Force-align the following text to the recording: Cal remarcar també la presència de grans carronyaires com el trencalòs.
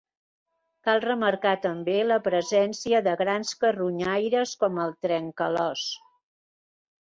Cal 0.87 1.01
remarcar 1.03 1.51
també 1.65 1.97
la 2.11 2.17
presència 2.27 3.01
de 3.09 3.13
grans 3.19 3.53
carronyaires 3.65 4.55
com 4.65 4.81
el 4.87 4.97
trencalòs. 5.09 5.85